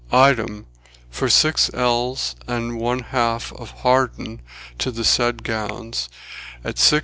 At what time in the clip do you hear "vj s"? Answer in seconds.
6.77-6.99